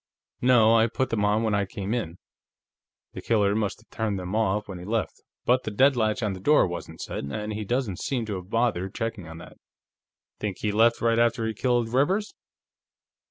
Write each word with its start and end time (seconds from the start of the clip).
"No; 0.41 0.75
I 0.75 0.87
put 0.87 1.11
them 1.11 1.23
on 1.23 1.43
when 1.43 1.53
I 1.53 1.67
came 1.67 1.93
in. 1.93 2.17
The 3.13 3.21
killer 3.21 3.53
must 3.53 3.81
have 3.81 3.89
turned 3.91 4.17
them 4.17 4.35
off 4.35 4.67
when 4.67 4.79
he 4.79 4.83
left, 4.83 5.21
but 5.45 5.61
the 5.61 5.69
deadlatch 5.69 6.23
on 6.23 6.33
the 6.33 6.39
door 6.39 6.65
wasn't 6.65 6.99
set, 7.01 7.23
and 7.23 7.53
he 7.53 7.63
doesn't 7.63 7.99
seem 7.99 8.25
to 8.25 8.37
have 8.37 8.49
bothered 8.49 8.95
checking 8.95 9.27
on 9.27 9.37
that." 9.37 9.57
"Think 10.39 10.57
he 10.61 10.71
left 10.71 11.01
right 11.01 11.19
after 11.19 11.45
he 11.45 11.53
killed 11.53 11.89
Rivers?" 11.93 12.33